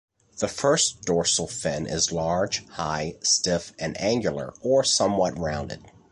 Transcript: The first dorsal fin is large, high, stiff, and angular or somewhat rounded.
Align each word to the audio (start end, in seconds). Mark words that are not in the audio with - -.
The 0.39 0.47
first 0.47 1.03
dorsal 1.03 1.47
fin 1.47 1.85
is 1.85 2.11
large, 2.11 2.65
high, 2.69 3.17
stiff, 3.21 3.71
and 3.77 3.95
angular 4.01 4.51
or 4.61 4.83
somewhat 4.83 5.37
rounded. 5.37 5.83